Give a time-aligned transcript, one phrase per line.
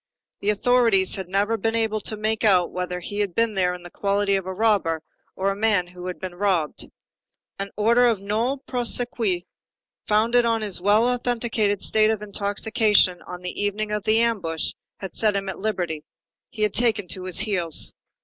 [0.39, 3.83] The authorities had never been able to make out whether he had been there in
[3.83, 5.03] the quality of a robber
[5.35, 6.89] or a man who had been robbed.
[7.59, 9.45] An order of nolle prosequi,
[10.07, 15.13] founded on his well authenticated state of intoxication on the evening of the ambush, had
[15.13, 16.03] set him at liberty.
[16.49, 17.93] He had taken to his heels.